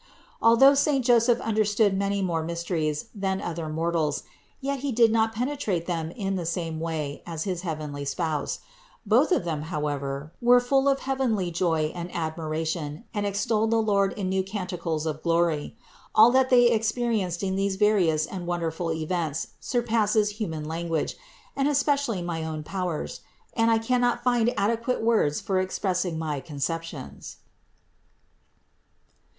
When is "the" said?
1.05-1.13, 6.37-6.45, 13.69-13.77